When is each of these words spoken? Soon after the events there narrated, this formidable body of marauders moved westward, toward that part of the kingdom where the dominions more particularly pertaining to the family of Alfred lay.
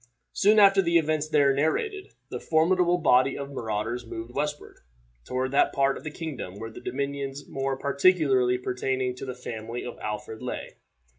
Soon 0.33 0.57
after 0.57 0.81
the 0.81 0.97
events 0.97 1.29
there 1.29 1.53
narrated, 1.53 2.07
this 2.31 2.47
formidable 2.49 2.97
body 2.97 3.37
of 3.37 3.51
marauders 3.51 4.03
moved 4.03 4.33
westward, 4.33 4.79
toward 5.25 5.51
that 5.51 5.73
part 5.73 5.95
of 5.95 6.03
the 6.03 6.09
kingdom 6.09 6.55
where 6.57 6.71
the 6.71 6.81
dominions 6.81 7.47
more 7.47 7.77
particularly 7.77 8.57
pertaining 8.57 9.13
to 9.13 9.25
the 9.27 9.35
family 9.35 9.83
of 9.85 9.99
Alfred 9.99 10.41
lay. 10.41 10.69